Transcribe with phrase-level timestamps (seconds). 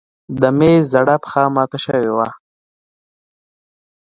[0.41, 2.27] د مېز زاړه پښه مات شوې وه.